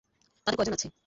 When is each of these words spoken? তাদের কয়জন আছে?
তাদের 0.47 0.57
কয়জন 0.57 0.73
আছে? 0.73 0.87